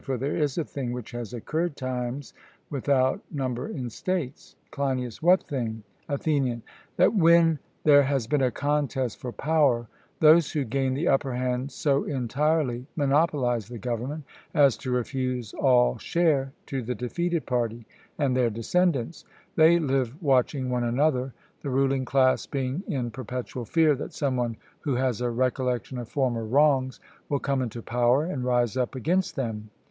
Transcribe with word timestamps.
For 0.03 0.17
there 0.17 0.35
is 0.35 0.57
a 0.57 0.63
thing 0.65 0.93
which 0.93 1.11
has 1.11 1.31
occurred 1.31 1.75
times 1.77 2.33
without 2.71 3.21
number 3.29 3.67
in 3.67 3.87
states 3.91 4.55
CLEINIAS: 4.71 5.21
What 5.21 5.43
thing? 5.43 5.83
ATHENIAN: 6.09 6.63
That 6.97 7.13
when 7.13 7.59
there 7.83 8.01
has 8.01 8.25
been 8.25 8.41
a 8.41 8.49
contest 8.49 9.19
for 9.21 9.31
power, 9.31 9.85
those 10.19 10.51
who 10.51 10.63
gain 10.63 10.95
the 10.95 11.07
upper 11.07 11.35
hand 11.35 11.71
so 11.71 12.05
entirely 12.05 12.87
monopolize 12.95 13.67
the 13.67 13.77
government, 13.77 14.23
as 14.55 14.75
to 14.77 14.89
refuse 14.91 15.53
all 15.53 15.99
share 15.99 16.51
to 16.65 16.81
the 16.81 16.95
defeated 16.95 17.45
party 17.45 17.85
and 18.17 18.35
their 18.35 18.49
descendants 18.49 19.23
they 19.55 19.77
live 19.77 20.19
watching 20.19 20.71
one 20.71 20.83
another, 20.83 21.31
the 21.61 21.69
ruling 21.69 22.05
class 22.05 22.47
being 22.47 22.81
in 22.87 23.11
perpetual 23.11 23.65
fear 23.65 23.93
that 23.93 24.13
some 24.13 24.35
one 24.35 24.57
who 24.79 24.95
has 24.95 25.21
a 25.21 25.29
recollection 25.29 25.99
of 25.99 26.09
former 26.09 26.43
wrongs 26.43 26.99
will 27.29 27.37
come 27.37 27.61
into 27.61 27.83
power 27.83 28.25
and 28.25 28.43
rise 28.45 28.75
up 28.75 28.95
against 28.95 29.35
them. 29.35 29.69